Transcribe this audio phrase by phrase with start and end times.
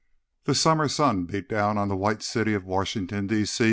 [0.45, 3.45] 3 The summer sun beat down on the white city of Washington, D.